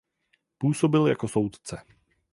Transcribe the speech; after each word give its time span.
Působil 0.57 1.07
jako 1.07 1.27
soudce. 1.27 1.77